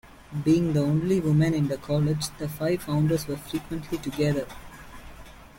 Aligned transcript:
Being 0.43 0.73
the 0.73 0.81
only 0.81 1.19
women 1.19 1.53
in 1.53 1.67
the 1.67 1.77
college, 1.77 2.35
the 2.39 2.49
five 2.49 2.81
founders 2.81 3.27
were 3.27 3.37
frequently 3.37 3.99
together. 3.99 4.47